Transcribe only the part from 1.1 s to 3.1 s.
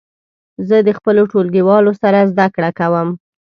ټولګیوالو سره زده کړه کوم.